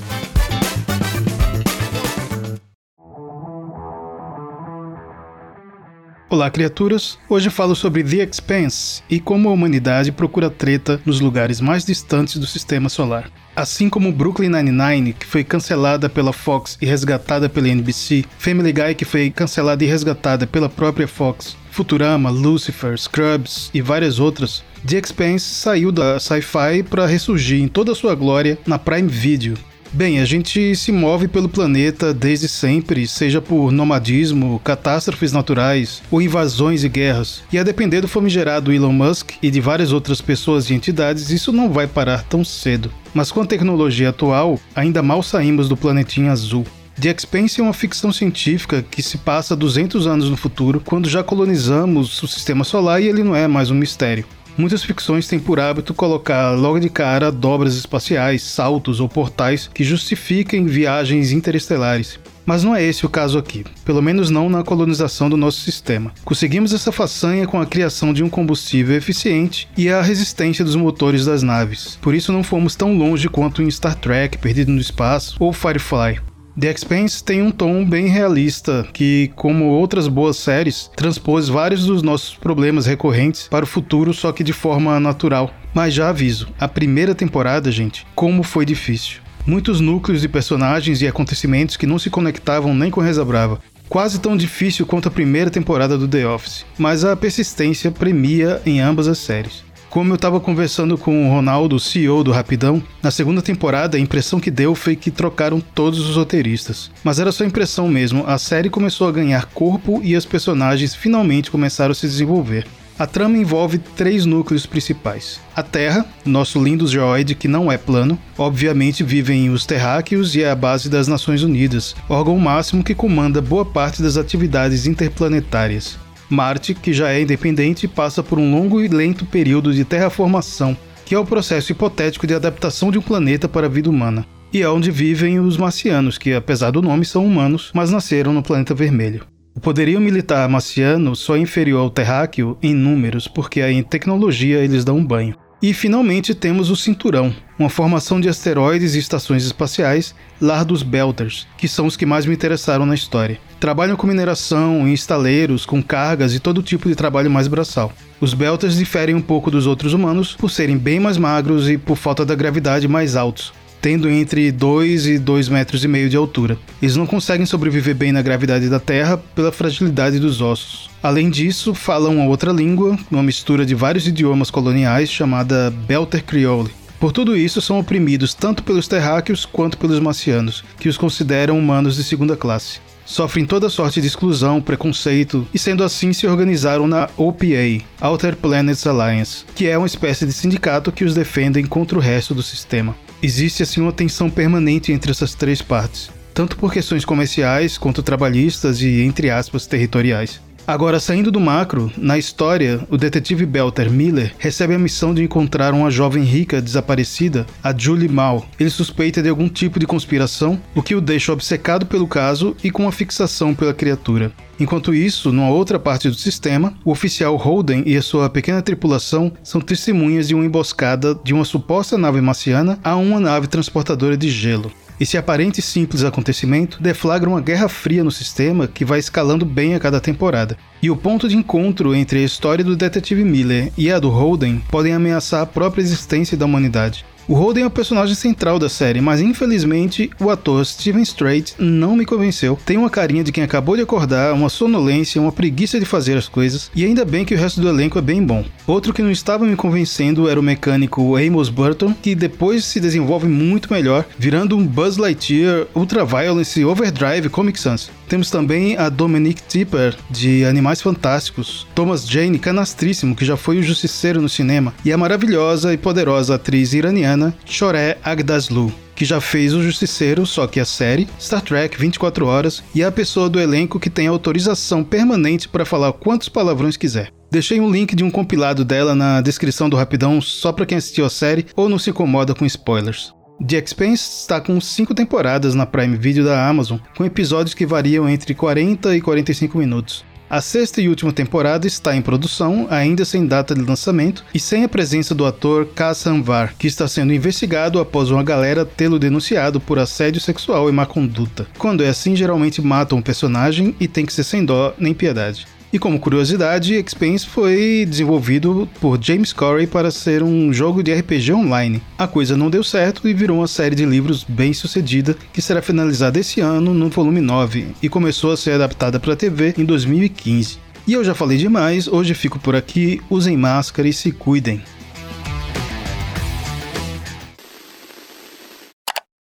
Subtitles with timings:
[6.36, 7.18] Olá, criaturas!
[7.30, 12.36] Hoje falo sobre The Expanse e como a humanidade procura treta nos lugares mais distantes
[12.36, 13.30] do sistema solar.
[13.56, 18.94] Assim como Brooklyn Nine-Nine, que foi cancelada pela Fox e resgatada pela NBC, Family Guy,
[18.94, 24.98] que foi cancelada e resgatada pela própria Fox, Futurama, Lucifer, Scrubs e várias outras, The
[24.98, 29.56] Expanse saiu da Sci-Fi para ressurgir em toda sua glória na Prime Video.
[29.92, 36.20] Bem, a gente se move pelo planeta desde sempre, seja por nomadismo, catástrofes naturais ou
[36.20, 37.42] invasões e guerras.
[37.52, 41.52] E a depender do famigerado Elon Musk e de várias outras pessoas e entidades, isso
[41.52, 42.92] não vai parar tão cedo.
[43.14, 46.66] Mas com a tecnologia atual, ainda mal saímos do planetinha azul.
[47.00, 51.22] The Expanse é uma ficção científica que se passa 200 anos no futuro, quando já
[51.22, 54.24] colonizamos o sistema solar e ele não é mais um mistério.
[54.58, 59.84] Muitas ficções têm por hábito colocar logo de cara dobras espaciais, saltos ou portais que
[59.84, 62.18] justifiquem viagens interestelares.
[62.46, 66.12] Mas não é esse o caso aqui, pelo menos não na colonização do nosso sistema.
[66.24, 71.27] Conseguimos essa façanha com a criação de um combustível eficiente e a resistência dos motores
[71.27, 71.98] das naves.
[72.00, 76.20] Por isso não fomos tão longe quanto em Star Trek, Perdido no Espaço ou Firefly.
[76.58, 82.02] The Expanse tem um tom bem realista que, como outras boas séries, transpôs vários dos
[82.02, 85.52] nossos problemas recorrentes para o futuro, só que de forma natural.
[85.74, 89.20] Mas já aviso, a primeira temporada, gente, como foi difícil.
[89.46, 93.60] Muitos núcleos de personagens e acontecimentos que não se conectavam nem com Reza Brava.
[93.86, 98.80] Quase tão difícil quanto a primeira temporada do The Office, mas a persistência premia em
[98.80, 99.62] ambas as séries.
[99.96, 104.39] Como eu estava conversando com o Ronaldo, CEO do Rapidão, na segunda temporada a impressão
[104.39, 106.90] que deu foi que trocaram todos os roteiristas.
[107.02, 111.51] Mas era só impressão mesmo, a série começou a ganhar corpo e os personagens finalmente
[111.51, 112.67] começaram a se desenvolver.
[112.98, 115.40] A trama envolve três núcleos principais.
[115.55, 120.51] A Terra, nosso lindo geoide que não é plano, obviamente vivem os terráqueos e é
[120.51, 125.98] a base das Nações Unidas, órgão máximo que comanda boa parte das atividades interplanetárias.
[126.29, 131.14] Marte, que já é independente, passa por um longo e lento período de terraformação, que
[131.14, 134.26] é o processo hipotético de adaptação de um planeta para a vida humana.
[134.53, 138.43] E é onde vivem os marcianos, que apesar do nome são humanos, mas nasceram no
[138.43, 139.25] planeta vermelho.
[139.55, 144.85] O poderio militar marciano só é inferior ao terráqueo em números, porque em tecnologia eles
[144.85, 145.35] dão um banho.
[145.66, 151.44] E finalmente temos o Cinturão, uma formação de asteroides e estações espaciais, lar dos Belters,
[151.58, 153.40] que são os que mais me interessaram na história.
[153.58, 157.93] Trabalham com mineração, em estaleiros, com cargas e todo tipo de trabalho mais braçal.
[158.20, 161.96] Os Belters diferem um pouco dos outros humanos por serem bem mais magros e por
[161.96, 163.52] falta da gravidade mais altos,
[163.87, 166.58] tendo entre 2 e 2 metros e meio de altura.
[166.82, 170.91] Eles não conseguem sobreviver bem na gravidade da Terra pela fragilidade dos ossos.
[171.00, 176.73] Além disso, falam uma outra língua, uma mistura de vários idiomas coloniais chamada Belter Creole.
[176.99, 181.94] Por tudo isso, são oprimidos tanto pelos terráqueos quanto pelos marcianos, que os consideram humanos
[181.94, 182.81] de segunda classe.
[183.05, 188.85] Sofrem toda sorte de exclusão, preconceito e, sendo assim, se organizaram na OPA, Outer Planets
[188.85, 192.96] Alliance, que é uma espécie de sindicato que os defendem contra o resto do sistema.
[193.22, 198.82] Existe assim uma tensão permanente entre essas três partes, tanto por questões comerciais quanto trabalhistas
[198.82, 200.40] e, entre aspas, territoriais.
[200.66, 205.72] Agora, saindo do macro, na história, o detetive Belter Miller recebe a missão de encontrar
[205.72, 208.44] uma jovem rica desaparecida, a Julie Mal.
[208.58, 212.70] Ele suspeita de algum tipo de conspiração, o que o deixa obcecado pelo caso e
[212.72, 214.32] com uma fixação pela criatura.
[214.58, 219.31] Enquanto isso, numa outra parte do sistema, o oficial Holden e a sua pequena tripulação
[219.44, 224.28] são testemunhas de uma emboscada de uma suposta nave marciana a uma nave transportadora de
[224.28, 224.72] gelo.
[224.99, 229.81] Esse aparente simples acontecimento deflagra uma guerra fria no sistema que vai escalando bem a
[229.81, 230.56] cada temporada.
[230.82, 234.62] E o ponto de encontro entre a história do detetive Miller e a do Holden
[234.70, 237.04] podem ameaçar a própria existência da humanidade.
[237.28, 241.96] O Holden é o personagem central da série, mas infelizmente o ator Steven Strait não
[241.96, 242.56] me convenceu.
[242.64, 246.28] Tem uma carinha de quem acabou de acordar, uma sonolência, uma preguiça de fazer as
[246.28, 248.44] coisas, e ainda bem que o resto do elenco é bem bom.
[248.64, 253.26] Outro que não estava me convencendo era o mecânico Amos Burton, que depois se desenvolve
[253.26, 257.90] muito melhor, virando um Buzz Lightyear Ultra Violence Overdrive Comic Sans.
[258.08, 263.62] Temos também a Dominique Tipper, de Animais Fantásticos, Thomas Jane, canastríssimo, que já foi o
[263.62, 268.73] Justiceiro no cinema, e a maravilhosa e poderosa atriz iraniana Choré Agdaslu.
[268.94, 272.87] que já fez o Justiceiro, só que a série, Star Trek 24 Horas, e é
[272.87, 277.12] a pessoa do elenco que tem autorização permanente para falar quantos palavrões quiser.
[277.31, 281.05] Deixei um link de um compilado dela na descrição do Rapidão só para quem assistiu
[281.05, 283.15] a série ou não se incomoda com spoilers.
[283.44, 288.08] The Expanse está com 5 temporadas na Prime Video da Amazon, com episódios que variam
[288.08, 290.04] entre 40 e 45 minutos.
[290.28, 294.64] A sexta e última temporada está em produção, ainda sem data de lançamento e sem
[294.64, 299.60] a presença do ator Kassan Var, que está sendo investigado após uma galera tê-lo denunciado
[299.60, 301.46] por assédio sexual e má conduta.
[301.58, 305.46] Quando é assim, geralmente matam o personagem e tem que ser sem dó nem piedade.
[305.72, 311.32] E como curiosidade, Expanse foi desenvolvido por James Corey para ser um jogo de RPG
[311.32, 311.82] online.
[311.98, 315.60] A coisa não deu certo e virou uma série de livros bem sucedida que será
[315.60, 319.64] finalizada esse ano no volume 9 e começou a ser adaptada para a TV em
[319.64, 320.58] 2015.
[320.86, 324.62] E eu já falei demais, hoje fico por aqui, usem máscara e se cuidem.